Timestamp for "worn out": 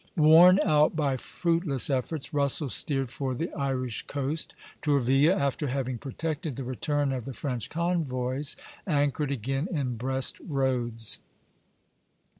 0.17-0.95